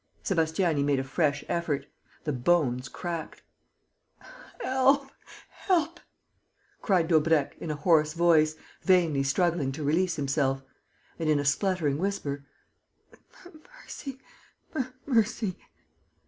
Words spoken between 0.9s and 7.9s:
a fresh effort. The bones cracked. "Help! Help!" cried Daubrecq, in a